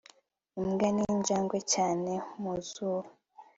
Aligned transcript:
imbwa 0.59 0.87
ninjangwe 0.95 1.57
cyane 1.73 2.11
mu 2.41 2.53
zuba 2.69 3.09